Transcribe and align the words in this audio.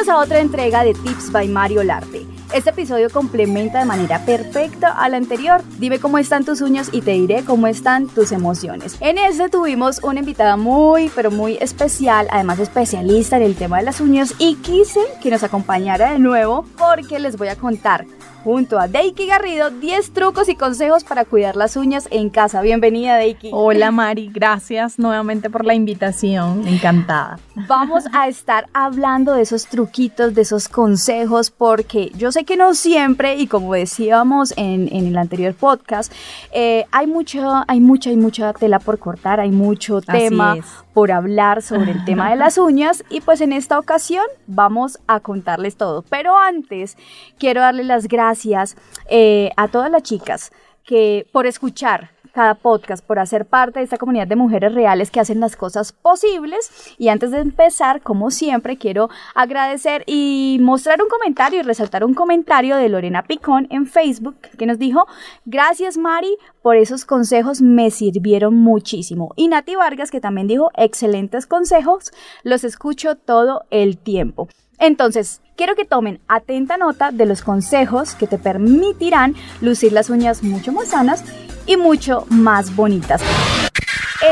Bienvenidos 0.00 0.22
a 0.22 0.24
otra 0.24 0.40
entrega 0.40 0.82
de 0.82 0.94
Tips 0.94 1.30
by 1.30 1.46
Mario 1.48 1.82
Larte. 1.82 2.24
Este 2.54 2.70
episodio 2.70 3.10
complementa 3.10 3.80
de 3.80 3.84
manera 3.84 4.24
perfecta 4.24 4.92
al 4.92 5.12
anterior. 5.12 5.60
Dime 5.78 5.98
cómo 5.98 6.16
están 6.16 6.42
tus 6.42 6.62
uñas 6.62 6.88
y 6.90 7.02
te 7.02 7.10
diré 7.10 7.44
cómo 7.44 7.66
están 7.66 8.08
tus 8.08 8.32
emociones. 8.32 8.96
En 9.00 9.18
este 9.18 9.50
tuvimos 9.50 10.02
una 10.02 10.20
invitada 10.20 10.56
muy, 10.56 11.10
pero 11.14 11.30
muy 11.30 11.58
especial, 11.60 12.28
además 12.30 12.60
especialista 12.60 13.36
en 13.36 13.42
el 13.42 13.56
tema 13.56 13.76
de 13.76 13.84
las 13.84 14.00
uñas 14.00 14.34
y 14.38 14.54
quise 14.56 15.00
que 15.22 15.30
nos 15.30 15.42
acompañara 15.42 16.12
de 16.12 16.18
nuevo 16.18 16.64
porque 16.78 17.18
les 17.18 17.36
voy 17.36 17.48
a 17.48 17.56
contar 17.56 18.06
junto 18.44 18.78
a 18.78 18.88
Deiki 18.88 19.26
Garrido 19.26 19.70
10 19.70 20.12
trucos 20.12 20.48
y 20.48 20.54
consejos 20.54 21.04
para 21.04 21.24
cuidar 21.24 21.56
las 21.56 21.76
uñas 21.76 22.08
en 22.10 22.30
casa. 22.30 22.62
Bienvenida, 22.62 23.16
Deiki. 23.16 23.50
Hola, 23.52 23.90
Mari. 23.90 24.30
Gracias 24.32 24.98
nuevamente 24.98 25.50
por 25.50 25.64
la 25.64 25.74
invitación. 25.74 26.66
Encantada. 26.66 27.38
Vamos 27.68 28.04
a 28.12 28.28
estar 28.28 28.66
hablando 28.72 29.34
de 29.34 29.42
esos 29.42 29.66
truquitos, 29.66 30.34
de 30.34 30.42
esos 30.42 30.68
consejos, 30.68 31.50
porque 31.50 32.10
yo 32.16 32.32
sé 32.32 32.44
que 32.44 32.56
no 32.56 32.74
siempre, 32.74 33.36
y 33.36 33.46
como 33.46 33.74
decíamos 33.74 34.54
en, 34.56 34.88
el 34.90 35.16
anterior 35.18 35.54
podcast, 35.54 36.12
eh, 36.52 36.86
hay, 36.90 37.06
mucha, 37.06 37.64
hay 37.68 37.80
mucha, 37.80 38.10
hay 38.10 38.16
mucha 38.16 38.52
tela 38.52 38.78
por 38.78 38.98
cortar, 38.98 39.40
hay 39.40 39.50
mucho 39.50 40.00
tema 40.00 40.56
por 40.94 41.12
hablar 41.12 41.62
sobre 41.62 41.92
el 41.92 42.04
tema 42.04 42.30
de 42.30 42.36
las 42.36 42.58
uñas 42.58 43.04
y 43.10 43.20
pues 43.20 43.40
en 43.40 43.52
esta 43.52 43.78
ocasión 43.78 44.24
vamos 44.46 44.98
a 45.06 45.20
contarles 45.20 45.76
todo. 45.76 46.02
Pero 46.08 46.36
antes 46.36 46.96
quiero 47.38 47.60
darle 47.60 47.84
las 47.84 48.08
gracias 48.08 48.29
eh, 49.08 49.50
a 49.56 49.68
todas 49.68 49.90
las 49.90 50.02
chicas 50.02 50.52
que 50.84 51.26
por 51.32 51.46
escuchar 51.46 52.10
cada 52.32 52.54
podcast, 52.54 53.04
por 53.04 53.18
hacer 53.18 53.46
parte 53.46 53.78
de 53.78 53.84
esta 53.84 53.98
comunidad 53.98 54.26
de 54.26 54.36
mujeres 54.36 54.74
reales 54.74 55.10
que 55.10 55.20
hacen 55.20 55.40
las 55.40 55.56
cosas 55.56 55.92
posibles. 55.92 56.70
Y 56.98 57.08
antes 57.08 57.30
de 57.30 57.38
empezar, 57.38 58.02
como 58.02 58.30
siempre, 58.30 58.76
quiero 58.76 59.08
agradecer 59.34 60.04
y 60.06 60.58
mostrar 60.60 61.02
un 61.02 61.08
comentario 61.08 61.60
y 61.60 61.62
resaltar 61.62 62.04
un 62.04 62.14
comentario 62.14 62.76
de 62.76 62.88
Lorena 62.88 63.24
Picón 63.24 63.66
en 63.70 63.86
Facebook 63.86 64.36
que 64.58 64.66
nos 64.66 64.78
dijo, 64.78 65.06
gracias 65.44 65.96
Mari 65.96 66.36
por 66.62 66.76
esos 66.76 67.04
consejos, 67.04 67.62
me 67.62 67.90
sirvieron 67.90 68.54
muchísimo. 68.54 69.32
Y 69.36 69.48
Nati 69.48 69.76
Vargas 69.76 70.10
que 70.10 70.20
también 70.20 70.46
dijo, 70.46 70.70
excelentes 70.76 71.46
consejos, 71.46 72.12
los 72.42 72.64
escucho 72.64 73.16
todo 73.16 73.64
el 73.70 73.98
tiempo. 73.98 74.48
Entonces, 74.78 75.42
quiero 75.56 75.76
que 75.76 75.84
tomen 75.84 76.20
atenta 76.26 76.78
nota 76.78 77.12
de 77.12 77.26
los 77.26 77.42
consejos 77.42 78.14
que 78.14 78.26
te 78.26 78.38
permitirán 78.38 79.34
lucir 79.60 79.92
las 79.92 80.08
uñas 80.08 80.42
mucho 80.42 80.72
más 80.72 80.88
sanas 80.88 81.22
y 81.66 81.76
mucho 81.76 82.26
más 82.28 82.74
bonitas. 82.74 83.22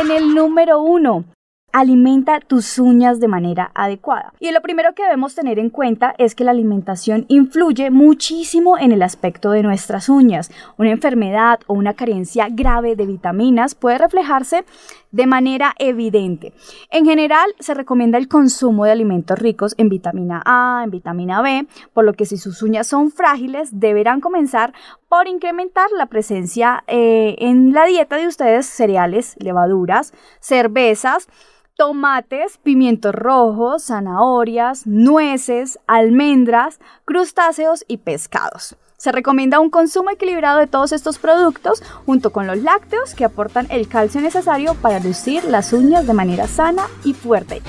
En 0.00 0.10
el 0.10 0.34
número 0.34 0.80
uno, 0.80 1.24
Alimenta 1.70 2.40
tus 2.40 2.78
uñas 2.78 3.20
de 3.20 3.28
manera 3.28 3.70
adecuada. 3.74 4.32
Y 4.40 4.50
lo 4.52 4.62
primero 4.62 4.94
que 4.94 5.02
debemos 5.02 5.34
tener 5.34 5.58
en 5.58 5.68
cuenta 5.68 6.14
es 6.16 6.34
que 6.34 6.42
la 6.42 6.52
alimentación 6.52 7.26
influye 7.28 7.90
muchísimo 7.90 8.78
en 8.78 8.90
el 8.90 9.02
aspecto 9.02 9.50
de 9.50 9.62
nuestras 9.62 10.08
uñas. 10.08 10.50
Una 10.78 10.92
enfermedad 10.92 11.60
o 11.66 11.74
una 11.74 11.92
carencia 11.92 12.48
grave 12.50 12.96
de 12.96 13.04
vitaminas 13.04 13.74
puede 13.74 13.98
reflejarse 13.98 14.64
de 15.11 15.27
manera 15.27 15.75
evidente. 15.78 16.53
En 16.91 17.05
general, 17.05 17.55
se 17.59 17.75
recomienda 17.75 18.19
el 18.19 18.28
consumo 18.28 18.84
de 18.84 18.92
alimentos 18.92 19.39
ricos 19.39 19.75
en 19.78 19.89
vitamina 19.89 20.42
A, 20.45 20.83
en 20.84 20.91
vitamina 20.91 21.42
B, 21.42 21.67
por 21.92 22.05
lo 22.05 22.12
que 22.12 22.27
si 22.27 22.37
sus 22.37 22.62
uñas 22.62 22.87
son 22.87 23.11
frágiles, 23.11 23.81
deberán 23.81 24.20
comenzar 24.20 24.73
por 25.09 25.29
incrementar 25.29 25.89
la 25.97 26.06
presencia 26.06 26.84
eh, 26.86 27.36
en 27.39 27.73
la 27.73 27.86
dieta 27.86 28.17
de 28.17 28.27
ustedes 28.27 28.67
cereales, 28.67 29.36
levaduras, 29.39 30.13
cervezas, 30.41 31.29
tomates, 31.77 32.58
pimientos 32.58 33.14
rojos, 33.14 33.86
zanahorias, 33.86 34.86
nueces, 34.86 35.79
almendras, 35.86 36.80
crustáceos 37.05 37.85
y 37.86 37.98
pescados. 37.98 38.77
Se 39.01 39.13
recomienda 39.13 39.61
un 39.61 39.70
consumo 39.70 40.11
equilibrado 40.11 40.59
de 40.59 40.67
todos 40.67 40.91
estos 40.91 41.20
productos 41.20 41.85
junto 42.05 42.31
con 42.31 42.48
los 42.48 42.59
lácteos 42.59 43.14
que 43.14 43.25
aportan 43.25 43.69
el 43.70 43.86
calcio 43.86 44.20
necesario 44.20 44.75
para 44.75 44.98
lucir 44.98 45.45
las 45.45 45.73
uñas 45.73 46.05
de 46.05 46.14
manera 46.14 46.48
sana 46.48 46.83
y 47.05 47.14
fuerte. 47.14 47.63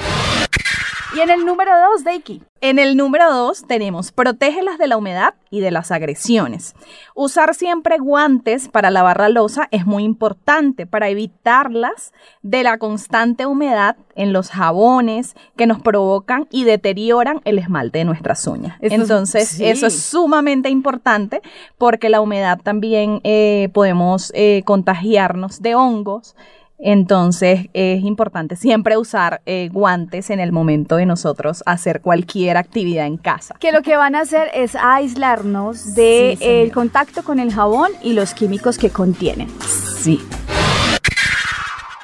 Y 1.15 1.21
en 1.21 1.29
el 1.29 1.45
número 1.45 1.71
2, 1.93 2.03
Deiki. 2.03 2.41
En 2.61 2.77
el 2.77 2.97
número 2.97 3.33
2 3.33 3.65
tenemos 3.67 4.11
protégelas 4.11 4.77
de 4.77 4.87
la 4.87 4.97
humedad 4.97 5.33
y 5.49 5.61
de 5.61 5.71
las 5.71 5.91
agresiones. 5.91 6.75
Usar 7.15 7.55
siempre 7.55 7.97
guantes 7.97 8.67
para 8.67 8.91
lavar 8.91 9.19
la 9.19 9.29
losa 9.29 9.69
es 9.71 9.85
muy 9.85 10.03
importante 10.03 10.85
para 10.85 11.09
evitarlas 11.09 12.13
de 12.41 12.63
la 12.63 12.77
constante 12.77 13.45
humedad 13.45 13.95
en 14.15 14.33
los 14.33 14.49
jabones 14.49 15.35
que 15.55 15.67
nos 15.67 15.81
provocan 15.81 16.47
y 16.51 16.65
deterioran 16.65 17.41
el 17.45 17.59
esmalte 17.59 17.99
de 17.99 18.05
nuestras 18.05 18.45
uñas. 18.45 18.77
Entonces, 18.81 19.59
eso 19.61 19.87
es 19.87 20.01
sumamente 20.01 20.69
importante 20.69 21.41
porque 21.77 22.09
la 22.09 22.19
humedad 22.19 22.59
también 22.61 23.21
eh, 23.23 23.69
podemos 23.73 24.31
eh, 24.35 24.63
contagiarnos 24.65 25.61
de 25.61 25.75
hongos 25.75 26.35
entonces 26.79 27.67
es 27.73 28.03
importante 28.03 28.55
siempre 28.55 28.97
usar 28.97 29.41
eh, 29.45 29.69
guantes 29.71 30.29
en 30.29 30.39
el 30.39 30.51
momento 30.51 30.95
de 30.95 31.05
nosotros 31.05 31.61
hacer 31.65 32.01
cualquier 32.01 32.57
actividad 32.57 33.05
en 33.05 33.17
casa. 33.17 33.55
Que 33.59 33.71
lo 33.71 33.81
que 33.81 33.97
van 33.97 34.15
a 34.15 34.21
hacer 34.21 34.49
es 34.53 34.75
aislarnos 34.75 35.93
del 35.93 36.37
de, 36.37 36.61
el 36.63 36.71
contacto 36.71 37.23
con 37.23 37.39
el 37.39 37.53
jabón 37.53 37.91
y 38.01 38.13
los 38.13 38.33
químicos 38.33 38.77
que 38.77 38.89
contienen. 38.89 39.49
Sí. 39.61 40.21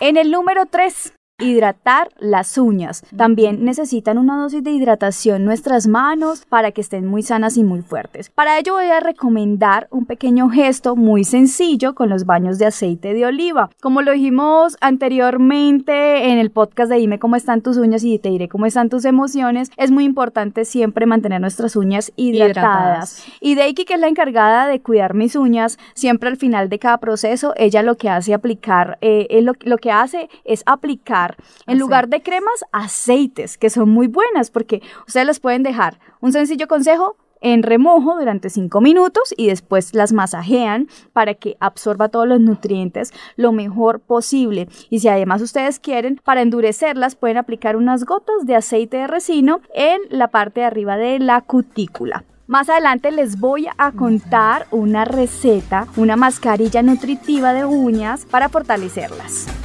En 0.02 0.18
el 0.18 0.30
número 0.30 0.66
3, 0.66 1.14
Hidratar 1.38 2.12
las 2.18 2.58
uñas. 2.58 3.04
También 3.14 3.66
necesitan 3.66 4.18
una 4.18 4.38
dosis 4.38 4.64
de 4.64 4.72
hidratación 4.72 5.44
nuestras 5.44 5.86
manos 5.86 6.46
para 6.46 6.72
que 6.72 6.80
estén 6.80 7.06
muy 7.06 7.24
sanas 7.24 7.58
y 7.58 7.64
muy 7.66 7.82
fuertes. 7.82 8.30
Para 8.30 8.58
ello 8.58 8.76
voy 8.76 8.86
a 8.86 9.02
recomendar 9.02 9.90
un 9.92 10.06
pequeño 10.06 10.50
gesto 10.50 10.96
muy 10.96 11.26
sencillo 11.26 11.94
con 11.94 12.08
los 12.08 12.26
baños 12.26 12.58
de 12.58 12.68
aceite 12.68 13.14
de 13.14 13.26
oliva. 13.26 13.70
Como 13.82 14.02
lo 14.02 14.14
dijimos 14.14 14.78
anteriormente 14.80 16.32
en 16.32 16.38
el 16.38 16.52
podcast 16.52 16.90
de 16.90 17.00
Dime 17.00 17.20
cómo 17.20 17.36
están 17.36 17.60
tus 17.60 17.76
uñas 17.76 18.06
y 18.06 18.18
te 18.18 18.30
diré 18.30 18.48
cómo 18.48 18.66
están 18.66 18.88
tus 18.88 19.04
emociones, 19.04 19.72
es 19.76 19.92
muy 19.92 20.06
importante 20.06 20.64
siempre 20.64 21.06
mantener 21.06 21.42
nuestras 21.42 21.76
uñas 21.76 22.14
hidratadas. 22.16 23.26
Y 23.42 23.56
Deiki, 23.56 23.84
que 23.84 23.96
es 23.96 24.00
la 24.00 24.08
encargada 24.08 24.68
de 24.68 24.82
cuidar 24.82 25.16
mis 25.16 25.36
uñas, 25.36 25.80
siempre 25.96 26.30
al 26.30 26.38
final 26.38 26.70
de 26.70 26.80
cada 26.80 27.00
proceso, 27.00 27.54
ella 27.58 27.84
lo 27.84 27.98
que 27.98 28.08
hace 28.10 28.34
aplicar, 28.34 28.98
eh, 29.02 29.42
lo, 29.42 29.52
lo 29.66 29.78
que 29.80 29.92
hace 29.92 30.30
es 30.46 30.64
aplicar 30.66 31.25
en 31.68 31.80
lugar 31.80 32.08
de 32.10 32.22
cremas, 32.22 32.66
aceites, 32.72 33.58
que 33.58 33.70
son 33.70 33.90
muy 33.90 34.08
buenas 34.08 34.52
porque 34.52 34.82
ustedes 35.08 35.26
las 35.26 35.40
pueden 35.40 35.64
dejar. 35.64 36.00
Un 36.22 36.32
sencillo 36.32 36.68
consejo, 36.68 37.18
en 37.42 37.64
remojo 37.64 38.18
durante 38.18 38.50
5 38.50 38.82
minutos 38.82 39.34
y 39.38 39.48
después 39.48 39.94
las 39.94 40.14
masajean 40.14 40.88
para 41.14 41.36
que 41.36 41.58
absorba 41.60 42.10
todos 42.10 42.28
los 42.28 42.40
nutrientes 42.40 43.14
lo 43.36 43.52
mejor 43.52 44.00
posible. 44.00 44.68
Y 44.90 45.00
si 45.00 45.10
además 45.10 45.42
ustedes 45.42 45.80
quieren, 45.80 46.20
para 46.24 46.42
endurecerlas 46.42 47.16
pueden 47.16 47.38
aplicar 47.38 47.76
unas 47.76 48.06
gotas 48.06 48.46
de 48.46 48.56
aceite 48.56 48.98
de 48.98 49.08
resino 49.08 49.62
en 49.74 50.02
la 50.10 50.30
parte 50.30 50.62
de 50.62 50.66
arriba 50.66 50.98
de 50.98 51.20
la 51.20 51.42
cutícula. 51.42 52.24
Más 52.48 52.70
adelante 52.70 53.12
les 53.12 53.40
voy 53.40 53.68
a 53.78 53.92
contar 53.92 54.68
una 54.70 55.04
receta, 55.04 55.88
una 55.98 56.16
mascarilla 56.16 56.84
nutritiva 56.84 57.54
de 57.54 57.66
uñas 57.66 58.26
para 58.26 58.50
fortalecerlas. 58.50 59.65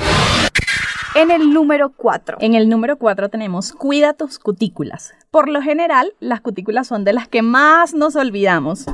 En 1.20 1.31
el 1.31 1.53
número 1.53 1.92
4. 1.94 2.38
En 2.41 2.54
el 2.54 2.70
número 2.70 2.97
4 2.97 3.28
tenemos 3.28 3.75
cuida 3.75 4.14
tus 4.14 4.38
cutículas. 4.38 5.12
Por 5.31 5.50
lo 5.50 5.60
general, 5.60 6.14
las 6.19 6.41
cutículas 6.41 6.86
son 6.86 7.04
de 7.04 7.12
las 7.12 7.28
que 7.28 7.42
más 7.42 7.92
nos 7.92 8.16
olvidamos. 8.16 8.86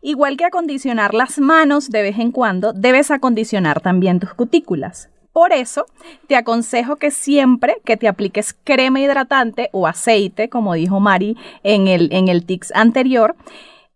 Igual 0.00 0.36
que 0.36 0.44
acondicionar 0.44 1.12
las 1.12 1.40
manos 1.40 1.90
de 1.90 2.02
vez 2.02 2.20
en 2.20 2.30
cuando, 2.30 2.72
debes 2.72 3.10
acondicionar 3.10 3.80
también 3.80 4.20
tus 4.20 4.32
cutículas. 4.32 5.10
Por 5.32 5.52
eso, 5.52 5.86
te 6.28 6.36
aconsejo 6.36 6.94
que 6.94 7.10
siempre 7.10 7.78
que 7.84 7.96
te 7.96 8.06
apliques 8.06 8.54
crema 8.62 9.00
hidratante 9.00 9.68
o 9.72 9.88
aceite, 9.88 10.48
como 10.48 10.74
dijo 10.74 11.00
Mari 11.00 11.36
en 11.64 11.88
el, 11.88 12.12
en 12.12 12.28
el 12.28 12.46
tics 12.46 12.70
anterior, 12.76 13.34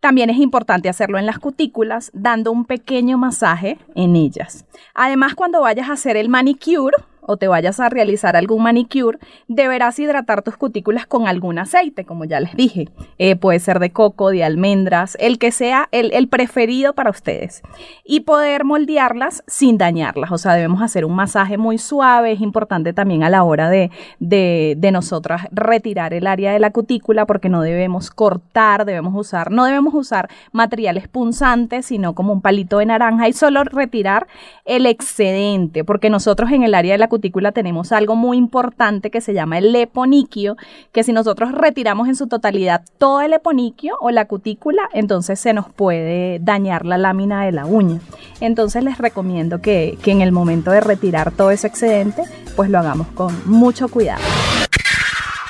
también 0.00 0.28
es 0.28 0.38
importante 0.38 0.88
hacerlo 0.88 1.19
en 1.19 1.26
las 1.26 1.38
cutículas, 1.38 2.10
dando 2.12 2.50
un 2.50 2.64
pequeño 2.64 3.16
masaje 3.16 3.78
en 3.94 4.16
ellas. 4.16 4.64
Además, 4.93 5.37
cuando 5.37 5.60
vayas 5.60 5.88
a 5.88 5.93
hacer 5.93 6.16
el 6.16 6.28
manicure 6.28 6.96
o 7.26 7.37
te 7.37 7.49
vayas 7.49 7.81
a 7.81 7.88
realizar 7.88 8.37
algún 8.37 8.62
manicure, 8.62 9.19
deberás 9.49 9.99
hidratar 9.99 10.43
tus 10.43 10.56
cutículas 10.56 11.06
con 11.06 11.26
algún 11.26 11.58
aceite, 11.58 12.05
como 12.05 12.25
ya 12.25 12.40
les 12.40 12.55
dije. 12.55 12.88
Eh, 13.19 13.37
puede 13.37 13.58
ser 13.58 13.78
de 13.78 13.90
coco, 13.90 14.31
de 14.31 14.44
almendras, 14.44 15.17
el 15.20 15.38
que 15.38 15.50
sea 15.50 15.88
el, 15.93 16.28
preferido 16.28 16.94
para 16.94 17.11
ustedes. 17.11 17.62
Y 18.05 18.20
poder 18.20 18.64
moldearlas 18.64 19.43
sin 19.46 19.78
dañarlas. 19.78 20.32
O 20.32 20.38
sea, 20.38 20.55
debemos 20.55 20.82
hacer 20.82 21.05
un 21.05 21.14
masaje 21.14 21.58
muy 21.58 21.78
suave. 21.78 22.32
Es 22.32 22.40
importante 22.40 22.93
también 22.93 23.23
a 23.23 23.31
la 23.31 23.44
hora 23.44 23.69
de, 23.69 23.90
de, 24.19 24.75
de 24.76 24.93
nosotras 24.93 25.43
retirar 25.50 26.14
el 26.14 26.26
área 26.26 26.52
de 26.52 26.58
la 26.58 26.70
cutícula 26.70 27.26
porque 27.26 27.49
no 27.49 27.62
debemos 27.62 28.11
cortar, 28.11 28.84
debemos 28.84 29.14
usar, 29.14 29.50
no 29.50 29.64
debemos 29.64 29.94
usar 29.94 30.29
materiales 30.52 31.08
punzantes, 31.08 31.87
sino 31.87 32.14
como 32.14 32.32
un 32.32 32.43
palito 32.43 32.79
de 32.79 32.87
naranja 32.87 33.29
y 33.29 33.32
solo 33.32 33.64
retirar 33.64 34.26
el 34.64 34.87
excedente, 34.87 35.84
porque 35.84 36.11
nosotros 36.11 36.50
en 36.50 36.62
el 36.62 36.75
área 36.75 36.93
de 36.93 36.99
la 36.99 37.08
cutícula 37.08 37.15
tenemos 37.52 37.92
algo 37.92 38.16
muy 38.16 38.36
importante 38.36 39.10
que 39.10 39.20
se 39.20 39.34
llama 39.34 39.58
el 39.58 39.72
leponiquio, 39.72 40.56
que 40.92 41.02
si 41.02 41.12
nosotros 41.12 41.52
retiramos 41.52 42.08
en 42.08 42.16
su 42.16 42.26
totalidad 42.26 42.82
todo 42.98 43.20
el 43.20 43.30
leponiquio 43.30 43.96
o 44.00 44.10
la 44.10 44.26
cutícula, 44.26 44.88
entonces 44.92 45.40
se 45.40 45.52
nos 45.52 45.68
puede 45.68 46.38
dañar 46.40 46.84
la 46.84 46.98
lámina 46.98 47.44
de 47.44 47.52
la 47.52 47.66
uña. 47.66 48.00
Entonces 48.40 48.84
les 48.84 48.98
recomiendo 48.98 49.60
que, 49.60 49.98
que 50.02 50.12
en 50.12 50.20
el 50.20 50.32
momento 50.32 50.70
de 50.70 50.80
retirar 50.80 51.32
todo 51.32 51.50
ese 51.50 51.66
excedente, 51.66 52.22
pues 52.54 52.70
lo 52.70 52.78
hagamos 52.78 53.08
con 53.08 53.34
mucho 53.46 53.88
cuidado. 53.88 54.22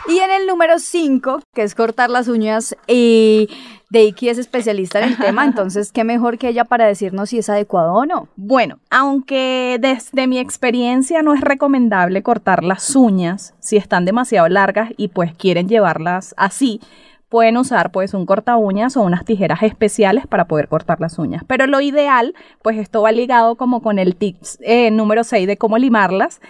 Y 0.08 0.18
en 0.18 0.30
el 0.30 0.46
número 0.46 0.78
5, 0.78 1.40
que 1.52 1.62
es 1.62 1.74
cortar 1.74 2.10
las 2.10 2.28
uñas, 2.28 2.76
y 2.86 3.48
Deiki 3.90 4.28
es 4.28 4.38
especialista 4.38 5.00
en 5.00 5.10
el 5.10 5.18
tema, 5.18 5.44
entonces, 5.44 5.90
¿qué 5.90 6.04
mejor 6.04 6.38
que 6.38 6.48
ella 6.48 6.64
para 6.64 6.86
decirnos 6.86 7.30
si 7.30 7.38
es 7.38 7.48
adecuado 7.48 7.92
o 7.92 8.06
no? 8.06 8.28
Bueno, 8.36 8.78
aunque 8.90 9.78
desde 9.80 10.26
mi 10.26 10.38
experiencia 10.38 11.22
no 11.22 11.34
es 11.34 11.40
recomendable 11.40 12.22
cortar 12.22 12.62
las 12.62 12.94
uñas 12.94 13.54
si 13.58 13.76
están 13.76 14.04
demasiado 14.04 14.48
largas 14.48 14.90
y 14.96 15.08
pues 15.08 15.34
quieren 15.34 15.68
llevarlas 15.68 16.34
así, 16.36 16.80
pueden 17.28 17.56
usar 17.56 17.90
pues 17.90 18.14
un 18.14 18.26
corta 18.26 18.56
uñas 18.56 18.96
o 18.96 19.02
unas 19.02 19.24
tijeras 19.24 19.62
especiales 19.62 20.26
para 20.26 20.46
poder 20.46 20.68
cortar 20.68 21.00
las 21.00 21.18
uñas. 21.18 21.42
Pero 21.46 21.66
lo 21.66 21.80
ideal, 21.80 22.34
pues 22.62 22.78
esto 22.78 23.02
va 23.02 23.12
ligado 23.12 23.56
como 23.56 23.82
con 23.82 23.98
el 23.98 24.16
tips 24.16 24.58
eh, 24.62 24.90
número 24.90 25.24
6 25.24 25.46
de 25.46 25.56
cómo 25.56 25.78
limarlas. 25.78 26.40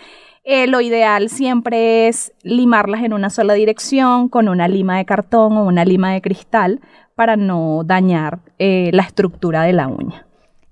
Eh, 0.48 0.69
lo 0.69 0.81
ideal 0.81 1.28
siempre 1.28 2.06
es 2.06 2.32
limarlas 2.44 3.02
en 3.02 3.12
una 3.12 3.31
sola 3.31 3.54
dirección 3.54 4.28
con 4.28 4.48
una 4.48 4.69
lima 4.69 4.96
de 4.96 5.04
cartón 5.04 5.56
o 5.56 5.64
una 5.64 5.84
lima 5.84 6.12
de 6.12 6.22
cristal 6.22 6.81
para 7.16 7.34
no 7.34 7.82
dañar 7.84 8.38
eh, 8.60 8.90
la 8.93 9.02
estructura 9.02 9.62
de 9.64 9.72
la 9.72 9.88
uña. 9.88 10.25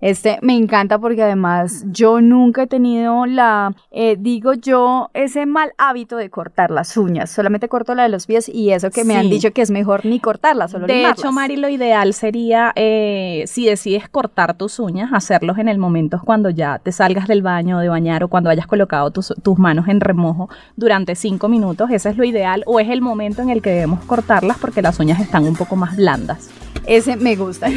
Este 0.05 0.39
me 0.43 0.55
encanta 0.55 0.99
porque 0.99 1.23
además 1.23 1.83
yo 1.87 2.21
nunca 2.21 2.65
he 2.65 2.67
tenido 2.67 3.25
la, 3.25 3.75
eh, 3.91 4.19
digo 4.21 4.53
yo, 4.53 5.09
ese 5.15 5.47
mal 5.47 5.73
hábito 5.79 6.19
de 6.19 6.29
cortar 6.29 6.71
las 6.71 6.99
uñas. 6.99 7.31
Solamente 7.31 7.71
corto 7.71 7.95
la 7.95 8.03
de 8.03 8.11
los 8.11 8.27
pies 8.27 8.51
y 8.51 8.73
eso 8.73 8.91
que 8.91 9.03
me 9.03 9.17
han 9.17 9.31
dicho 9.31 9.53
que 9.53 9.63
es 9.63 9.71
mejor 9.71 10.05
ni 10.05 10.21
cortarlas, 10.21 10.73
solo 10.73 10.87
De 10.87 10.97
limarlas. 10.97 11.21
hecho, 11.21 11.33
Mari, 11.33 11.57
lo 11.57 11.71
ideal 11.71 12.13
sería, 12.13 12.73
eh, 12.77 13.45
si 13.47 13.65
decides 13.65 14.07
cortar 14.11 14.59
tus 14.59 14.79
uñas, 14.79 15.11
hacerlos 15.15 15.57
en 15.57 15.69
el 15.69 15.79
momento 15.79 16.21
cuando 16.23 16.51
ya 16.51 16.79
te 16.81 16.93
salgas 16.93 17.27
del 17.27 17.41
baño 17.41 17.79
de 17.79 17.89
bañar 17.89 18.25
o 18.25 18.29
cuando 18.29 18.51
hayas 18.51 18.67
colocado 18.67 19.11
tus, 19.11 19.33
tus 19.43 19.59
manos 19.59 19.89
en 19.89 20.01
remojo 20.01 20.51
durante 20.77 21.15
cinco 21.15 21.49
minutos. 21.49 21.89
Ese 21.91 22.11
es 22.11 22.19
lo 22.19 22.25
ideal 22.25 22.63
o 22.67 22.79
es 22.79 22.91
el 22.91 23.01
momento 23.01 23.41
en 23.41 23.49
el 23.49 23.63
que 23.63 23.71
debemos 23.71 24.05
cortarlas 24.05 24.59
porque 24.59 24.83
las 24.83 25.01
uñas 25.01 25.19
están 25.19 25.45
un 25.45 25.57
poco 25.57 25.77
más 25.77 25.97
blandas. 25.97 26.51
Ese 26.87 27.17
me 27.17 27.37
gusta. 27.37 27.69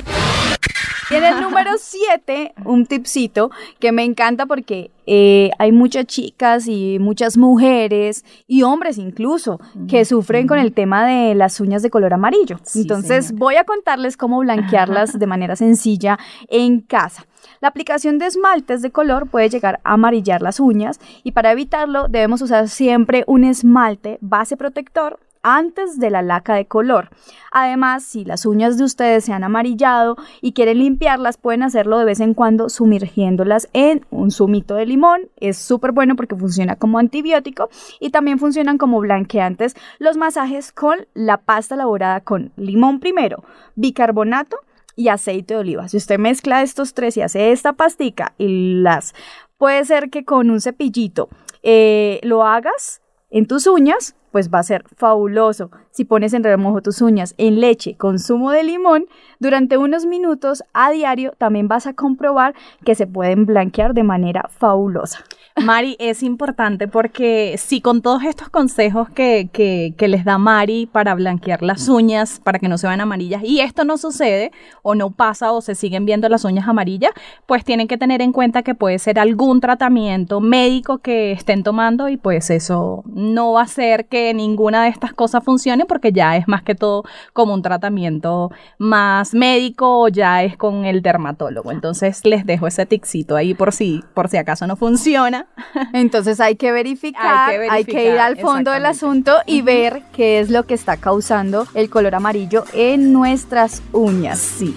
Y 1.09 1.15
en 1.15 1.24
el 1.24 1.42
número 1.42 1.71
7, 1.77 2.54
un 2.65 2.86
tipcito 2.86 3.50
que 3.80 3.92
me 3.92 4.04
encanta 4.04 4.45
porque 4.45 4.92
eh, 5.06 5.51
hay 5.57 5.71
muchas 5.71 6.06
chicas 6.06 6.68
y 6.68 7.00
muchas 7.00 7.38
mujeres 7.38 8.25
y 8.45 8.63
hombres 8.63 8.98
incluso 8.98 9.59
que 9.88 10.04
sufren 10.04 10.48
con 10.48 10.59
el 10.59 10.74
tema 10.74 11.07
de 11.07 11.33
las 11.33 11.62
uñas 11.62 11.81
de 11.81 11.89
color 11.89 12.13
amarillo. 12.13 12.59
Sí, 12.63 12.81
Entonces 12.81 13.27
señora. 13.27 13.39
voy 13.39 13.56
a 13.56 13.63
contarles 13.63 14.18
cómo 14.18 14.39
blanquearlas 14.39 15.18
de 15.18 15.27
manera 15.27 15.56
sencilla 15.56 16.19
en 16.50 16.81
casa. 16.81 17.25
La 17.62 17.69
aplicación 17.69 18.18
de 18.18 18.25
esmaltes 18.25 18.81
de 18.81 18.92
color 18.92 19.30
puede 19.30 19.50
llegar 19.50 19.80
a 19.83 19.94
amarillar 19.94 20.42
las 20.42 20.59
uñas 20.59 21.00
y 21.24 21.31
para 21.31 21.51
evitarlo 21.51 22.07
debemos 22.09 22.42
usar 22.42 22.68
siempre 22.68 23.24
un 23.27 23.45
esmalte 23.45 24.18
base 24.21 24.57
protector 24.57 25.19
antes 25.47 25.97
de 25.97 26.09
la 26.09 26.21
laca 26.21 26.55
de 26.55 26.65
color. 26.65 27.09
Además, 27.51 28.03
si 28.03 28.25
las 28.25 28.45
uñas 28.45 28.77
de 28.77 28.83
ustedes 28.83 29.23
se 29.23 29.31
han 29.31 29.45
amarillado 29.45 30.17
y 30.41 30.51
quieren 30.51 30.79
limpiarlas, 30.79 31.38
pueden 31.38 31.63
hacerlo 31.63 31.97
de 31.97 32.03
vez 32.03 32.19
en 32.19 32.33
cuando 32.33 32.67
sumergiéndolas 32.67 33.69
en 33.71 34.05
un 34.09 34.31
zumito 34.31 34.75
de 34.75 34.85
limón. 34.85 35.29
Es 35.38 35.57
súper 35.57 35.94
bueno 35.94 36.17
porque 36.17 36.35
funciona 36.35 36.75
como 36.75 36.99
antibiótico 36.99 37.69
y 38.01 38.09
también 38.09 38.39
funcionan 38.39 38.77
como 38.77 38.99
blanqueantes 38.99 39.75
los 39.99 40.17
masajes 40.17 40.73
con 40.73 41.07
la 41.13 41.38
pasta 41.38 41.75
elaborada 41.75 42.19
con 42.19 42.51
limón 42.57 42.99
primero, 42.99 43.45
bicarbonato 43.75 44.57
y 44.97 45.07
aceite 45.07 45.53
de 45.53 45.61
oliva. 45.61 45.88
Si 45.88 45.95
usted 45.95 46.19
mezcla 46.19 46.61
estos 46.61 46.94
tres 46.94 47.15
y 47.15 47.21
hace 47.21 47.53
esta 47.53 47.71
pastica 47.71 48.33
y 48.38 48.81
las 48.81 49.15
puede 49.57 49.85
ser 49.85 50.09
que 50.09 50.25
con 50.25 50.49
un 50.49 50.59
cepillito 50.59 51.29
eh, 51.63 52.19
lo 52.23 52.45
hagas 52.45 53.01
en 53.29 53.45
tus 53.45 53.65
uñas, 53.67 54.15
pues 54.37 54.51
va 54.53 54.59
a 54.59 54.63
ser 54.63 54.83
fabuloso. 54.95 55.71
Si 55.89 56.05
pones 56.05 56.31
en 56.35 56.43
remojo 56.43 56.83
tus 56.83 57.01
uñas 57.01 57.33
en 57.39 57.59
leche 57.59 57.95
con 57.97 58.19
zumo 58.19 58.51
de 58.51 58.61
limón, 58.61 59.07
durante 59.39 59.79
unos 59.79 60.05
minutos 60.05 60.63
a 60.73 60.91
diario 60.91 61.33
también 61.39 61.67
vas 61.67 61.87
a 61.87 61.93
comprobar 61.93 62.53
que 62.85 62.93
se 62.93 63.07
pueden 63.07 63.47
blanquear 63.47 63.95
de 63.95 64.03
manera 64.03 64.47
fabulosa. 64.51 65.23
Mari, 65.63 65.95
es 66.00 66.21
importante 66.21 66.88
porque 66.88 67.56
si 67.57 67.81
con 67.81 68.01
todos 68.01 68.24
estos 68.24 68.50
consejos 68.50 69.09
que, 69.09 69.50
que, 69.51 70.07
les 70.07 70.24
da 70.24 70.38
Mari 70.38 70.86
para 70.86 71.15
blanquear 71.15 71.63
las 71.63 71.89
uñas, 71.89 72.39
para 72.44 72.59
que 72.59 72.68
no 72.68 72.77
se 72.77 72.88
vean 72.88 73.01
amarillas, 73.01 73.44
y 73.44 73.59
esto 73.59 73.83
no 73.83 73.98
sucede 73.98 74.51
o 74.83 74.94
no 74.94 75.09
pasa 75.09 75.51
o 75.51 75.62
se 75.62 75.74
siguen 75.74 76.06
viendo 76.06 76.30
las 76.30 76.45
uñas 76.45 76.68
amarillas, 76.68 77.12
pues 77.48 77.65
tienen 77.65 77.88
que 77.88 77.98
tener 77.98 78.21
en 78.21 78.33
cuenta 78.33 78.62
que 78.62 78.75
puede 78.75 79.00
ser 79.00 79.19
algún 79.19 79.59
tratamiento 79.59 80.42
médico 80.42 81.00
que 81.00 81.31
estén 81.31 81.63
tomando 81.63 82.07
y 82.07 82.18
pues 82.18 82.50
eso 82.51 83.04
no 83.07 83.54
va 83.54 83.62
a 83.62 83.63
hacer 83.63 84.06
que 84.06 84.33
ninguna 84.33 84.83
de 84.83 84.89
estas 84.89 85.13
cosas 85.13 85.44
funcione 85.44 85.86
porque 85.86 86.12
ya 86.12 86.38
es 86.38 86.48
más 86.48 86.62
que 86.62 86.75
todo 86.75 87.04
como 87.33 87.54
un 87.54 87.63
tratamiento 87.63 88.51
más 88.77 89.33
médico 89.33 90.01
o 90.01 90.07
ya 90.07 90.44
es 90.44 90.56
con 90.56 90.86
el 90.86 91.01
dermatólogo. 91.01 91.71
Entonces 91.71 92.24
les 92.25 92.45
dejo 92.45 92.68
ese 92.68 92.86
ticito 92.86 93.36
ahí 93.36 93.54
por 93.54 93.74
si, 93.74 94.04
por 94.13 94.30
si 94.30 94.38
acaso 94.38 94.68
no 94.68 94.75
funciona. 94.75 95.46
Entonces 95.94 96.39
hay 96.39 96.55
que 96.55 96.71
verificar, 96.71 97.49
Hay 97.49 97.57
que 97.57 97.69
hay 97.69 97.85
que 97.85 98.13
ir 98.13 98.19
al 98.19 98.38
fondo 98.38 98.71
del 98.71 98.85
asunto 98.85 99.38
y 99.45 99.61
ver 99.61 100.03
qué 100.13 100.39
es 100.39 100.49
lo 100.49 100.65
que 100.65 100.73
está 100.73 100.97
causando 100.97 101.67
el 101.73 101.89
color 101.89 102.15
amarillo 102.15 102.63
en 102.73 103.13
nuestras 103.13 103.81
uñas. 103.91 104.39
Sí. 104.39 104.75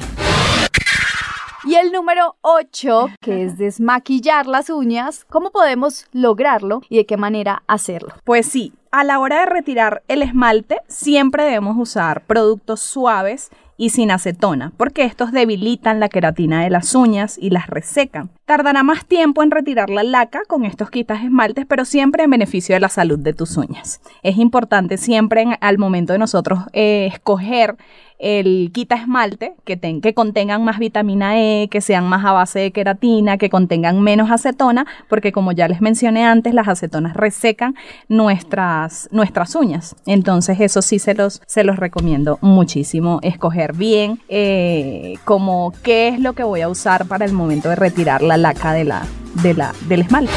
Y 1.64 1.74
el 1.74 1.92
número 1.92 2.36
8, 2.40 3.08
que 3.20 3.44
es 3.44 3.58
desmaquillar 3.58 4.46
las 4.46 4.70
uñas, 4.70 5.26
¿cómo 5.28 5.50
podemos 5.50 6.06
lograrlo 6.12 6.80
y 6.88 6.96
de 6.96 7.04
qué 7.04 7.18
manera 7.18 7.62
hacerlo? 7.66 8.14
Pues 8.24 8.46
sí, 8.46 8.72
a 8.90 9.04
la 9.04 9.18
hora 9.18 9.40
de 9.40 9.46
retirar 9.46 10.02
el 10.08 10.22
esmalte, 10.22 10.78
siempre 10.88 11.44
debemos 11.44 11.76
usar 11.78 12.22
productos 12.24 12.80
suaves 12.80 13.50
y 13.76 13.90
sin 13.90 14.10
acetona, 14.10 14.72
porque 14.76 15.04
estos 15.04 15.32
debilitan 15.32 16.00
la 16.00 16.08
queratina 16.08 16.62
de 16.62 16.70
las 16.70 16.94
uñas 16.94 17.38
y 17.38 17.50
las 17.50 17.66
resecan. 17.66 18.30
Tardará 18.50 18.82
más 18.82 19.04
tiempo 19.06 19.44
en 19.44 19.52
retirar 19.52 19.90
la 19.90 20.02
laca 20.02 20.40
con 20.48 20.64
estos 20.64 20.90
quitas 20.90 21.22
esmaltes, 21.22 21.66
pero 21.68 21.84
siempre 21.84 22.24
en 22.24 22.30
beneficio 22.30 22.74
de 22.74 22.80
la 22.80 22.88
salud 22.88 23.16
de 23.16 23.32
tus 23.32 23.56
uñas. 23.56 24.00
Es 24.24 24.38
importante 24.38 24.96
siempre 24.96 25.44
al 25.60 25.78
momento 25.78 26.12
de 26.12 26.18
nosotros 26.18 26.58
eh, 26.72 27.08
escoger 27.12 27.76
el 28.22 28.70
quita 28.74 28.96
esmalte 28.96 29.54
que, 29.64 29.78
ten- 29.78 30.02
que 30.02 30.12
contengan 30.12 30.62
más 30.62 30.78
vitamina 30.78 31.40
E, 31.40 31.68
que 31.70 31.80
sean 31.80 32.06
más 32.06 32.22
a 32.26 32.32
base 32.32 32.58
de 32.58 32.70
queratina, 32.70 33.38
que 33.38 33.48
contengan 33.48 34.02
menos 34.02 34.30
acetona, 34.30 34.84
porque 35.08 35.32
como 35.32 35.52
ya 35.52 35.68
les 35.68 35.80
mencioné 35.80 36.26
antes, 36.26 36.52
las 36.52 36.68
acetonas 36.68 37.14
resecan 37.16 37.76
nuestras, 38.08 39.08
nuestras 39.10 39.54
uñas. 39.54 39.96
Entonces 40.04 40.60
eso 40.60 40.82
sí 40.82 40.98
se 40.98 41.14
los, 41.14 41.40
se 41.46 41.64
los 41.64 41.76
recomiendo 41.76 42.38
muchísimo, 42.42 43.20
escoger 43.22 43.72
bien 43.74 44.18
eh, 44.28 45.14
como 45.24 45.72
qué 45.82 46.08
es 46.08 46.20
lo 46.20 46.34
que 46.34 46.42
voy 46.42 46.60
a 46.60 46.68
usar 46.68 47.06
para 47.06 47.24
el 47.24 47.32
momento 47.32 47.70
de 47.70 47.76
retirar 47.76 48.20
la 48.20 48.36
laca 48.40 48.72
de 48.72 48.84
la, 48.84 49.02
de 49.42 49.54
la, 49.54 49.72
del 49.88 50.00
esmalte. 50.02 50.32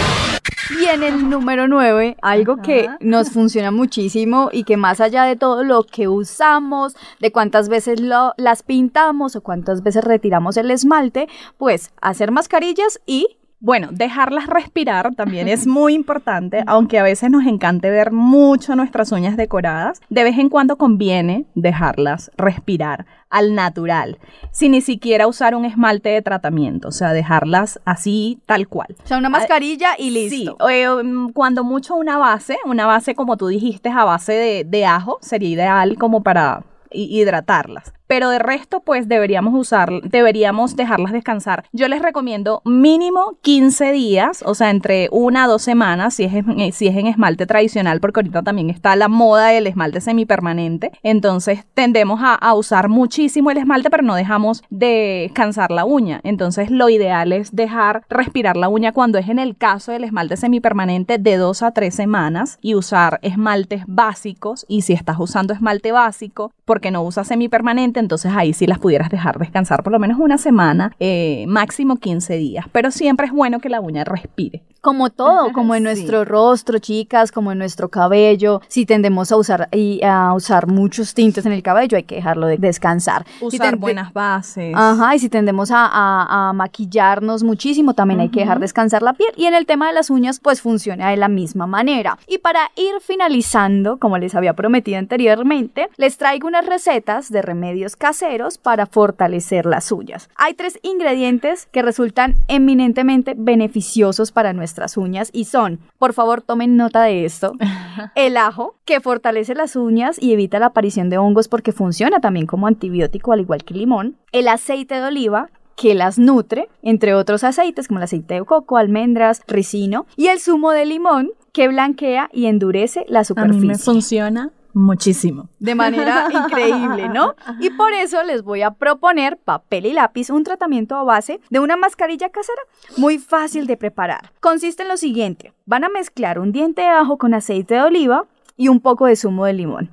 Y 0.81 0.85
en 0.85 1.03
el 1.03 1.29
número 1.29 1.67
9, 1.67 2.17
algo 2.21 2.57
que 2.61 2.89
nos 3.01 3.29
funciona 3.31 3.69
muchísimo 3.69 4.49
y 4.51 4.63
que 4.63 4.77
más 4.77 5.01
allá 5.01 5.23
de 5.25 5.35
todo 5.35 5.63
lo 5.63 5.83
que 5.83 6.07
usamos, 6.07 6.95
de 7.19 7.31
cuántas 7.31 7.67
veces 7.69 7.99
lo- 7.99 8.33
las 8.37 8.63
pintamos 8.63 9.35
o 9.35 9.41
cuántas 9.41 9.83
veces 9.83 10.03
retiramos 10.03 10.55
el 10.57 10.71
esmalte, 10.71 11.27
pues 11.57 11.91
hacer 12.01 12.31
mascarillas 12.31 13.01
y 13.05 13.37
Bueno, 13.63 13.87
dejarlas 13.93 14.47
respirar 14.47 15.15
también 15.15 15.47
es 15.47 15.65
muy 15.67 15.93
importante, 15.93 16.65
aunque 16.67 16.99
a 16.99 17.03
veces 17.03 17.31
nos 17.31 17.45
encante 17.45 17.89
ver 17.89 18.11
mucho 18.11 18.75
nuestras 18.75 19.13
uñas 19.13 19.37
decoradas, 19.37 20.01
de 20.09 20.25
vez 20.25 20.37
en 20.37 20.49
cuando 20.49 20.77
conviene 20.77 21.45
dejarlas 21.55 22.29
respirar 22.35 23.05
al 23.29 23.55
natural, 23.55 24.17
sin 24.51 24.73
ni 24.73 24.81
siquiera 24.81 25.27
usar 25.27 25.55
un 25.55 25.63
esmalte 25.63 26.09
de 26.09 26.21
tratamiento, 26.21 26.89
o 26.89 26.91
sea, 26.91 27.13
dejarlas 27.13 27.79
así 27.85 28.41
tal 28.45 28.67
cual. 28.67 28.97
O 29.01 29.07
sea, 29.07 29.17
una 29.17 29.29
mascarilla 29.29 29.91
y 29.97 30.09
listo. 30.09 30.57
Sí, 30.59 30.65
eh, 30.69 30.89
mm, 31.01 31.29
cuando 31.29 31.63
mucho 31.63 31.95
una 31.95 32.17
base, 32.17 32.57
una 32.65 32.85
base 32.85 33.15
como 33.15 33.37
tú 33.37 33.47
dijiste 33.47 33.87
a 33.87 34.03
base 34.03 34.33
de, 34.33 34.63
de 34.65 34.85
ajo, 34.85 35.19
sería 35.21 35.47
ideal 35.47 35.97
como 35.97 36.21
para 36.21 36.65
hidratarlas 36.91 37.93
pero 38.13 38.29
de 38.29 38.37
resto 38.37 38.81
pues 38.81 39.07
deberíamos 39.07 39.55
usar, 39.55 39.89
deberíamos 40.03 40.75
dejarlas 40.75 41.13
descansar. 41.13 41.65
Yo 41.71 41.87
les 41.87 41.99
recomiendo 41.99 42.61
mínimo 42.63 43.39
15 43.41 43.91
días, 43.91 44.43
o 44.45 44.53
sea, 44.53 44.69
entre 44.69 45.09
una 45.11 45.45
a 45.45 45.47
dos 45.47 45.63
semanas, 45.63 46.13
si 46.13 46.25
es, 46.25 46.33
en, 46.35 46.59
eh, 46.59 46.71
si 46.73 46.85
es 46.85 46.95
en 46.95 47.07
esmalte 47.07 47.47
tradicional, 47.47 47.99
porque 47.99 48.19
ahorita 48.19 48.43
también 48.43 48.69
está 48.69 48.95
la 48.95 49.07
moda 49.07 49.47
del 49.47 49.65
esmalte 49.65 49.99
semipermanente, 49.99 50.91
entonces 51.01 51.65
tendemos 51.73 52.21
a, 52.21 52.35
a 52.35 52.53
usar 52.53 52.87
muchísimo 52.87 53.49
el 53.49 53.57
esmalte, 53.57 53.89
pero 53.89 54.03
no 54.03 54.13
dejamos 54.13 54.63
de 54.69 55.23
descansar 55.23 55.71
la 55.71 55.83
uña, 55.83 56.21
entonces 56.23 56.69
lo 56.69 56.89
ideal 56.89 57.31
es 57.31 57.55
dejar 57.55 58.03
respirar 58.11 58.57
la 58.57 58.69
uña 58.69 58.91
cuando 58.91 59.17
es 59.17 59.27
en 59.27 59.39
el 59.39 59.57
caso 59.57 59.91
del 59.91 60.03
esmalte 60.03 60.37
semipermanente 60.37 61.17
de 61.17 61.37
dos 61.37 61.63
a 61.63 61.71
tres 61.71 61.95
semanas 61.95 62.59
y 62.61 62.75
usar 62.75 63.17
esmaltes 63.23 63.85
básicos. 63.87 64.67
Y 64.69 64.83
si 64.83 64.93
estás 64.93 65.15
usando 65.19 65.51
esmalte 65.51 65.91
básico 65.91 66.51
porque 66.65 66.91
no 66.91 67.01
usas 67.01 67.27
semipermanente, 67.27 68.02
entonces 68.03 68.31
ahí 68.35 68.53
sí 68.53 68.67
las 68.67 68.79
pudieras 68.79 69.09
dejar 69.09 69.39
descansar 69.39 69.83
por 69.83 69.91
lo 69.91 69.99
menos 69.99 70.19
una 70.19 70.37
semana, 70.37 70.95
eh, 70.99 71.45
máximo 71.47 71.97
15 71.97 72.37
días. 72.37 72.65
Pero 72.71 72.91
siempre 72.91 73.27
es 73.27 73.33
bueno 73.33 73.59
que 73.59 73.69
la 73.69 73.81
uña 73.81 74.03
respire. 74.03 74.63
Como 74.81 75.09
todo, 75.11 75.53
como 75.53 75.75
en 75.75 75.83
nuestro 75.83 76.25
rostro, 76.25 76.77
chicas, 76.77 77.31
como 77.31 77.53
en 77.53 77.57
nuestro 77.57 77.87
cabello. 77.87 78.59
Si 78.67 78.85
tendemos 78.85 79.31
a 79.31 79.37
usar 79.37 79.69
y 79.71 80.03
a 80.03 80.33
usar 80.33 80.67
muchos 80.67 81.13
tintes 81.13 81.45
en 81.45 81.53
el 81.53 81.63
cabello, 81.63 81.95
hay 81.95 82.03
que 82.03 82.15
dejarlo 82.15 82.47
de 82.47 82.57
descansar. 82.57 83.25
Usar 83.39 83.77
buenas 83.77 84.11
bases. 84.11 84.73
Ajá, 84.75 85.15
y 85.15 85.19
si 85.19 85.29
tendemos 85.29 85.69
a, 85.71 86.51
maquillarnos 86.53 87.43
muchísimo, 87.43 87.93
también 87.93 88.19
hay 88.19 88.27
que 88.27 88.41
dejar 88.41 88.59
descansar 88.59 89.03
la 89.03 89.13
piel. 89.13 89.31
Y 89.37 89.45
en 89.45 89.53
el 89.53 89.65
tema 89.65 89.87
de 89.87 89.93
las 89.93 90.09
uñas, 90.09 90.41
pues 90.41 90.61
funciona 90.61 91.11
de 91.11 91.15
la 91.15 91.29
misma 91.29 91.65
manera. 91.65 92.17
Y 92.27 92.39
para 92.39 92.69
ir 92.75 92.99
finalizando, 92.99 93.99
como 93.99 94.17
les 94.17 94.35
había 94.35 94.53
prometido 94.53 94.97
anteriormente, 94.99 95.87
les 95.95 96.17
traigo 96.17 96.45
unas 96.49 96.65
recetas 96.65 97.31
de 97.31 97.41
remedios 97.41 97.92
caseros 97.95 98.57
para 98.57 98.85
fortalecer 98.85 99.65
las 99.65 99.91
uñas. 99.91 100.29
Hay 100.35 100.55
tres 100.55 100.79
ingredientes 100.81 101.67
que 101.71 101.81
resultan 101.81 102.35
eminentemente 102.47 103.35
beneficiosos 103.37 104.31
para 104.31 104.51
nuestra 104.51 104.73
nuestras 104.73 104.97
uñas 104.97 105.29
y 105.33 105.45
son, 105.45 105.79
por 105.99 106.13
favor 106.13 106.41
tomen 106.41 106.77
nota 106.77 107.03
de 107.03 107.25
esto, 107.25 107.53
el 108.15 108.37
ajo, 108.37 108.75
que 108.85 109.01
fortalece 109.01 109.53
las 109.55 109.75
uñas 109.75 110.17
y 110.21 110.31
evita 110.33 110.57
la 110.57 110.67
aparición 110.67 111.09
de 111.09 111.17
hongos 111.17 111.49
porque 111.49 111.73
funciona 111.73 112.21
también 112.21 112.47
como 112.47 112.65
antibiótico 112.65 113.33
al 113.33 113.41
igual 113.41 113.63
que 113.63 113.73
el 113.73 113.81
limón, 113.81 114.15
el 114.31 114.47
aceite 114.47 114.95
de 114.95 115.03
oliva, 115.03 115.49
que 115.75 115.95
las 115.95 116.17
nutre, 116.17 116.69
entre 116.81 117.13
otros 117.13 117.43
aceites 117.43 117.87
como 117.87 117.99
el 117.99 118.05
aceite 118.05 118.35
de 118.35 118.45
coco, 118.45 118.77
almendras, 118.77 119.41
ricino, 119.47 120.05
y 120.15 120.27
el 120.27 120.39
zumo 120.39 120.71
de 120.71 120.85
limón, 120.85 121.31
que 121.51 121.67
blanquea 121.67 122.29
y 122.31 122.45
endurece 122.45 123.05
la 123.09 123.23
superficie. 123.23 123.59
A 123.59 123.61
mí 123.61 123.67
me 123.67 123.77
funciona 123.77 124.51
muchísimo. 124.73 125.49
De 125.59 125.75
manera 125.75 126.27
increíble, 126.33 127.09
¿no? 127.09 127.35
Y 127.59 127.69
por 127.71 127.93
eso 127.93 128.23
les 128.23 128.43
voy 128.43 128.61
a 128.61 128.71
proponer 128.71 129.37
papel 129.37 129.85
y 129.85 129.93
lápiz, 129.93 130.29
un 130.29 130.43
tratamiento 130.43 130.95
a 130.95 131.03
base 131.03 131.39
de 131.49 131.59
una 131.59 131.77
mascarilla 131.77 132.29
casera 132.29 132.61
muy 132.97 133.17
fácil 133.17 133.67
de 133.67 133.77
preparar. 133.77 134.31
Consiste 134.39 134.83
en 134.83 134.89
lo 134.89 134.97
siguiente, 134.97 135.53
van 135.65 135.83
a 135.83 135.89
mezclar 135.89 136.39
un 136.39 136.51
diente 136.51 136.81
de 136.81 136.87
ajo 136.87 137.17
con 137.17 137.33
aceite 137.33 137.75
de 137.75 137.81
oliva 137.81 138.25
y 138.57 138.67
un 138.67 138.79
poco 138.79 139.05
de 139.05 139.15
zumo 139.15 139.45
de 139.45 139.53
limón. 139.53 139.89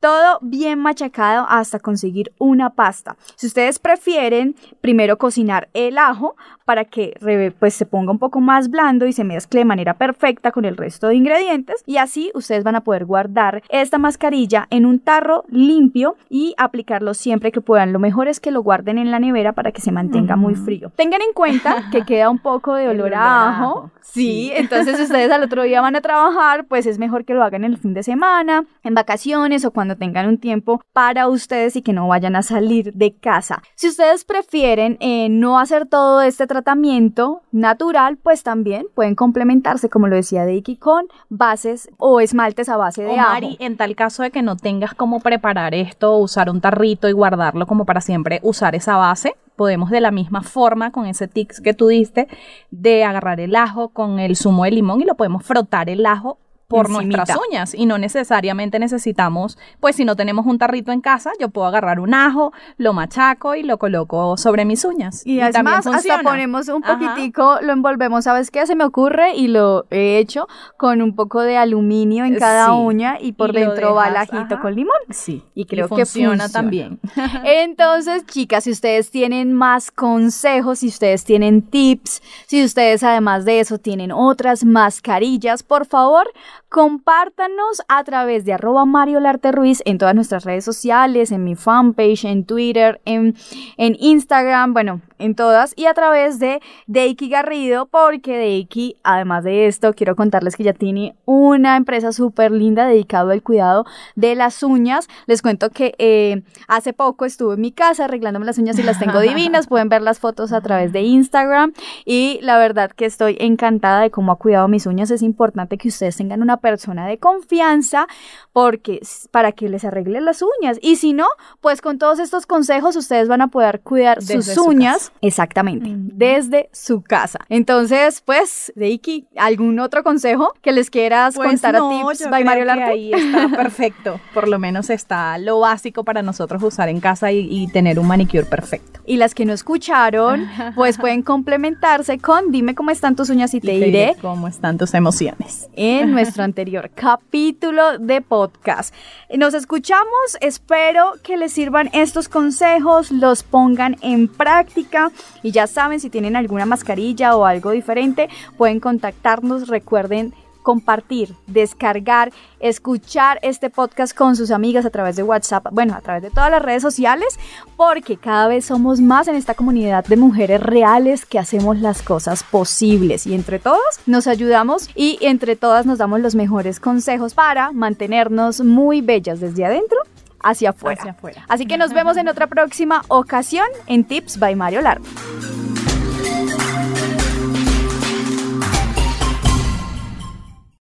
Todo 0.00 0.38
bien 0.42 0.80
machacado 0.80 1.46
hasta 1.48 1.78
conseguir 1.78 2.32
una 2.38 2.70
pasta. 2.70 3.16
Si 3.36 3.46
ustedes 3.46 3.78
prefieren, 3.78 4.54
primero 4.80 5.16
cocinar 5.16 5.68
el 5.72 5.96
ajo 5.96 6.36
para 6.64 6.84
que 6.84 7.14
pues, 7.58 7.74
se 7.74 7.86
ponga 7.86 8.12
un 8.12 8.18
poco 8.18 8.40
más 8.40 8.68
blando 8.68 9.06
y 9.06 9.12
se 9.12 9.24
mezcle 9.24 9.60
de 9.60 9.64
manera 9.64 9.94
perfecta 9.94 10.52
con 10.52 10.64
el 10.64 10.76
resto 10.76 11.08
de 11.08 11.14
ingredientes. 11.14 11.82
Y 11.86 11.96
así 11.96 12.30
ustedes 12.34 12.64
van 12.64 12.76
a 12.76 12.82
poder 12.82 13.04
guardar 13.04 13.62
esta 13.68 13.98
mascarilla 13.98 14.66
en 14.70 14.86
un 14.86 14.98
tarro 14.98 15.44
limpio 15.48 16.16
y 16.28 16.54
aplicarlo 16.58 17.14
siempre 17.14 17.52
que 17.52 17.60
puedan. 17.60 17.92
Lo 17.92 17.98
mejor 17.98 18.28
es 18.28 18.40
que 18.40 18.50
lo 18.50 18.62
guarden 18.62 18.98
en 18.98 19.10
la 19.10 19.18
nevera 19.18 19.52
para 19.52 19.72
que 19.72 19.80
se 19.80 19.92
mantenga 19.92 20.36
muy 20.36 20.54
frío. 20.54 20.90
Tengan 20.96 21.22
en 21.22 21.32
cuenta 21.34 21.88
que 21.90 22.02
queda 22.06 22.30
un 22.30 22.38
poco 22.38 22.74
de 22.74 22.88
olor, 22.88 23.14
a 23.14 23.50
ajo. 23.50 23.90
Sí, 24.00 24.50
entonces 24.54 24.96
si 24.96 25.04
ustedes 25.04 25.30
al 25.30 25.42
otro 25.42 25.62
día 25.62 25.80
van 25.80 25.96
a 25.96 26.00
trabajar, 26.00 26.66
pues 26.66 26.86
es 26.86 26.98
mejor 26.98 27.24
que 27.24 27.34
lo 27.34 27.42
hagan 27.42 27.64
el 27.64 27.78
fin 27.78 27.94
de 27.94 28.02
semana, 28.02 28.64
en 28.82 28.94
vacaciones 28.94 29.43
o 29.44 29.70
cuando 29.72 29.96
tengan 29.96 30.26
un 30.26 30.38
tiempo 30.38 30.80
para 30.94 31.28
ustedes 31.28 31.76
y 31.76 31.82
que 31.82 31.92
no 31.92 32.08
vayan 32.08 32.34
a 32.34 32.42
salir 32.42 32.94
de 32.94 33.14
casa. 33.14 33.62
Si 33.74 33.88
ustedes 33.88 34.24
prefieren 34.24 34.96
eh, 35.00 35.28
no 35.28 35.58
hacer 35.58 35.86
todo 35.86 36.22
este 36.22 36.46
tratamiento 36.46 37.42
natural, 37.52 38.16
pues 38.16 38.42
también 38.42 38.86
pueden 38.94 39.14
complementarse, 39.14 39.90
como 39.90 40.08
lo 40.08 40.16
decía 40.16 40.46
Deiki, 40.46 40.76
con 40.76 41.08
bases 41.28 41.90
o 41.98 42.20
esmaltes 42.20 42.70
a 42.70 42.78
base 42.78 43.02
de 43.02 43.10
o 43.10 43.16
Mari, 43.16 43.58
en 43.60 43.76
tal 43.76 43.94
caso 43.94 44.22
de 44.22 44.30
que 44.30 44.40
no 44.40 44.56
tengas 44.56 44.94
cómo 44.94 45.20
preparar 45.20 45.74
esto, 45.74 46.16
usar 46.16 46.48
un 46.48 46.62
tarrito 46.62 47.06
y 47.08 47.12
guardarlo 47.12 47.66
como 47.66 47.84
para 47.84 48.00
siempre, 48.00 48.40
usar 48.42 48.74
esa 48.74 48.96
base, 48.96 49.36
podemos 49.56 49.90
de 49.90 50.00
la 50.00 50.10
misma 50.10 50.42
forma 50.42 50.90
con 50.90 51.06
ese 51.06 51.28
tics 51.28 51.60
que 51.60 51.74
tú 51.74 51.88
diste 51.88 52.28
de 52.70 53.04
agarrar 53.04 53.40
el 53.40 53.54
ajo 53.54 53.90
con 53.90 54.18
el 54.18 54.36
zumo 54.36 54.64
de 54.64 54.70
limón 54.70 55.02
y 55.02 55.04
lo 55.04 55.16
podemos 55.16 55.44
frotar 55.44 55.90
el 55.90 56.06
ajo 56.06 56.38
por 56.68 56.90
nuestras 56.90 57.30
uñas 57.48 57.74
y 57.74 57.86
no 57.86 57.98
necesariamente 57.98 58.78
necesitamos, 58.78 59.58
pues 59.80 59.96
si 59.96 60.04
no 60.04 60.16
tenemos 60.16 60.46
un 60.46 60.58
tarrito 60.58 60.92
en 60.92 61.00
casa, 61.00 61.32
yo 61.38 61.48
puedo 61.50 61.66
agarrar 61.66 62.00
un 62.00 62.14
ajo, 62.14 62.52
lo 62.78 62.92
machaco 62.92 63.54
y 63.54 63.62
lo 63.62 63.78
coloco 63.78 64.36
sobre 64.36 64.64
mis 64.64 64.84
uñas. 64.84 65.26
Y, 65.26 65.40
además 65.40 65.86
hasta 65.86 66.22
ponemos 66.22 66.68
un 66.68 66.82
poquitico, 66.82 67.58
lo 67.62 67.72
envolvemos, 67.72 68.24
¿sabes 68.24 68.50
qué? 68.50 68.66
Se 68.66 68.74
me 68.74 68.84
ocurre 68.84 69.34
y 69.34 69.48
lo 69.48 69.86
he 69.90 70.18
hecho 70.18 70.48
con 70.76 71.02
un 71.02 71.14
poco 71.14 71.42
de 71.42 71.56
aluminio 71.56 72.24
en 72.24 72.36
cada 72.36 72.74
uña 72.74 73.18
y 73.20 73.32
por 73.32 73.52
dentro 73.52 73.94
va 73.94 74.08
el 74.08 74.16
ajito 74.16 74.60
con 74.60 74.74
limón. 74.74 74.94
Sí. 75.10 75.42
Y 75.54 75.66
creo 75.66 75.88
que 75.88 76.06
funciona 76.06 76.48
también. 76.48 77.00
Entonces, 77.44 78.24
chicas, 78.26 78.64
si 78.64 78.70
ustedes 78.70 79.10
tienen 79.10 79.52
más 79.52 79.90
consejos, 79.90 80.80
si 80.80 80.88
ustedes 80.88 81.24
tienen 81.24 81.62
tips, 81.62 82.22
si 82.46 82.64
ustedes 82.64 83.02
además 83.02 83.44
de 83.44 83.60
eso 83.60 83.78
tienen 83.78 84.12
otras 84.12 84.64
mascarillas, 84.64 85.62
por 85.62 85.86
favor, 85.86 86.26
compártanos 86.74 87.82
a 87.86 88.02
través 88.02 88.44
de 88.44 88.52
arroba 88.52 88.84
Mario 88.84 89.20
Larte 89.20 89.52
Ruiz 89.52 89.80
en 89.84 89.96
todas 89.96 90.16
nuestras 90.16 90.42
redes 90.42 90.64
sociales, 90.64 91.30
en 91.30 91.44
mi 91.44 91.54
fanpage, 91.54 92.24
en 92.24 92.44
Twitter, 92.44 93.00
en, 93.04 93.36
en 93.76 93.96
Instagram, 94.00 94.72
bueno, 94.72 95.00
en 95.20 95.36
todas 95.36 95.72
y 95.76 95.86
a 95.86 95.94
través 95.94 96.40
de 96.40 96.60
Deiki 96.88 97.28
Garrido, 97.28 97.86
porque 97.86 98.36
Deiki, 98.36 98.96
además 99.04 99.44
de 99.44 99.68
esto, 99.68 99.94
quiero 99.94 100.16
contarles 100.16 100.56
que 100.56 100.64
ya 100.64 100.72
tiene 100.72 101.14
una 101.26 101.76
empresa 101.76 102.10
súper 102.10 102.50
linda 102.50 102.88
dedicada 102.88 103.32
al 103.32 103.42
cuidado 103.44 103.84
de 104.16 104.34
las 104.34 104.62
uñas. 104.64 105.06
Les 105.26 105.42
cuento 105.42 105.70
que 105.70 105.94
eh, 105.98 106.42
hace 106.66 106.92
poco 106.92 107.24
estuve 107.24 107.54
en 107.54 107.60
mi 107.60 107.70
casa 107.70 108.06
arreglándome 108.06 108.46
las 108.46 108.58
uñas 108.58 108.76
y 108.80 108.82
las 108.82 108.98
tengo 108.98 109.20
divinas. 109.20 109.66
Pueden 109.68 109.88
ver 109.88 110.02
las 110.02 110.18
fotos 110.18 110.52
a 110.52 110.60
través 110.60 110.92
de 110.92 111.02
Instagram 111.02 111.72
y 112.04 112.40
la 112.42 112.58
verdad 112.58 112.90
que 112.90 113.04
estoy 113.04 113.36
encantada 113.38 114.00
de 114.00 114.10
cómo 114.10 114.32
ha 114.32 114.38
cuidado 114.38 114.66
mis 114.66 114.86
uñas. 114.86 115.12
Es 115.12 115.22
importante 115.22 115.78
que 115.78 115.86
ustedes 115.86 116.16
tengan 116.16 116.42
una 116.42 116.56
persona 116.64 117.06
de 117.06 117.18
confianza 117.18 118.06
porque 118.54 119.02
para 119.30 119.52
que 119.52 119.68
les 119.68 119.84
arregle 119.84 120.22
las 120.22 120.40
uñas 120.40 120.78
y 120.80 120.96
si 120.96 121.12
no, 121.12 121.26
pues 121.60 121.82
con 121.82 121.98
todos 121.98 122.18
estos 122.20 122.46
consejos 122.46 122.96
ustedes 122.96 123.28
van 123.28 123.42
a 123.42 123.48
poder 123.48 123.80
cuidar 123.80 124.22
sus 124.22 124.56
uñas 124.56 125.12
Exactamente, 125.20 125.90
desde 125.94 126.70
su 126.72 127.02
casa. 127.02 127.40
Entonces, 127.50 128.22
pues, 128.24 128.72
Deiki, 128.76 129.26
¿algún 129.36 129.78
otro 129.78 130.02
consejo 130.02 130.54
que 130.62 130.72
les 130.72 130.88
quieras 130.88 131.34
pues 131.34 131.48
contar 131.48 131.76
a 131.76 131.80
ti, 131.80 132.24
by 132.30 132.44
Mario 132.44 132.64
Larte? 132.64 132.84
ahí 132.84 133.12
está 133.12 133.48
perfecto. 133.56 134.20
Por 134.32 134.48
lo 134.48 134.58
menos 134.58 134.88
está 134.88 135.36
lo 135.36 135.60
básico 135.60 136.04
para 136.04 136.22
nosotros 136.22 136.62
usar 136.62 136.88
en 136.88 137.00
casa 137.00 137.30
y, 137.32 137.66
tener 137.74 137.98
un 137.98 138.06
manicure 138.06 138.44
perfecto. 138.44 139.00
Y 139.04 139.16
las 139.16 139.34
que 139.34 139.44
no 139.44 139.52
escucharon, 139.52 140.48
pues 140.74 140.96
pueden 140.96 141.22
complementarse 141.22 142.18
con 142.18 142.52
dime 142.52 142.74
cómo 142.74 142.90
están 142.90 143.16
tus 143.16 143.28
uñas 143.30 143.52
y, 143.54 143.60
te, 143.60 143.72
diré 143.72 144.16
cómo 144.20 144.48
están 144.48 144.78
tus 144.78 144.94
emociones. 144.94 145.68
En 145.74 146.12
nuestro 146.12 146.43
anterior 146.44 146.90
capítulo 146.94 147.98
de 147.98 148.20
podcast. 148.20 148.94
Nos 149.36 149.54
escuchamos, 149.54 150.36
espero 150.40 151.14
que 151.22 151.36
les 151.36 151.52
sirvan 151.52 151.90
estos 151.92 152.28
consejos, 152.28 153.10
los 153.10 153.42
pongan 153.42 153.96
en 154.02 154.28
práctica 154.28 155.10
y 155.42 155.50
ya 155.50 155.66
saben, 155.66 156.00
si 156.00 156.10
tienen 156.10 156.36
alguna 156.36 156.66
mascarilla 156.66 157.36
o 157.36 157.44
algo 157.44 157.70
diferente, 157.70 158.28
pueden 158.56 158.80
contactarnos. 158.80 159.68
Recuerden 159.68 160.34
compartir, 160.64 161.36
descargar, 161.46 162.32
escuchar 162.58 163.38
este 163.42 163.70
podcast 163.70 164.16
con 164.16 164.34
sus 164.34 164.50
amigas 164.50 164.84
a 164.84 164.90
través 164.90 165.14
de 165.14 165.22
WhatsApp, 165.22 165.66
bueno, 165.70 165.94
a 165.94 166.00
través 166.00 166.22
de 166.22 166.30
todas 166.30 166.50
las 166.50 166.62
redes 166.62 166.82
sociales, 166.82 167.38
porque 167.76 168.16
cada 168.16 168.48
vez 168.48 168.64
somos 168.64 169.00
más 169.00 169.28
en 169.28 169.36
esta 169.36 169.54
comunidad 169.54 170.04
de 170.06 170.16
mujeres 170.16 170.60
reales 170.60 171.26
que 171.26 171.38
hacemos 171.38 171.78
las 171.78 172.02
cosas 172.02 172.42
posibles 172.42 173.26
y 173.26 173.34
entre 173.34 173.58
todos 173.58 174.00
nos 174.06 174.26
ayudamos 174.26 174.88
y 174.96 175.18
entre 175.20 175.54
todas 175.54 175.86
nos 175.86 175.98
damos 175.98 176.20
los 176.20 176.34
mejores 176.34 176.80
consejos 176.80 177.34
para 177.34 177.70
mantenernos 177.70 178.62
muy 178.62 179.02
bellas 179.02 179.40
desde 179.40 179.66
adentro 179.66 179.98
hacia 180.42 180.70
afuera. 180.70 181.16
Así 181.48 181.66
que 181.66 181.76
nos 181.76 181.92
vemos 181.92 182.16
en 182.16 182.28
otra 182.28 182.46
próxima 182.46 183.02
ocasión 183.08 183.66
en 183.86 184.04
Tips 184.04 184.38
by 184.38 184.56
Mario 184.56 184.80
Largo. 184.80 185.04